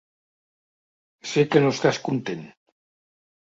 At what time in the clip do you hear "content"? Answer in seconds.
2.11-2.45